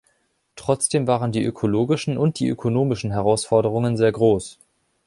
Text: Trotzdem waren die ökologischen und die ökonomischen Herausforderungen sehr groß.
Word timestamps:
Trotzdem 0.55 1.05
waren 1.05 1.31
die 1.31 1.43
ökologischen 1.43 2.17
und 2.17 2.39
die 2.39 2.47
ökonomischen 2.49 3.11
Herausforderungen 3.11 3.97
sehr 3.97 4.11
groß. 4.11 4.57